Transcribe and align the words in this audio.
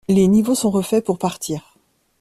Les 0.07 0.27
niveaux 0.27 0.55
sont 0.55 0.71
refaits 0.71 1.05
pour 1.05 1.19
partir. 1.19 1.75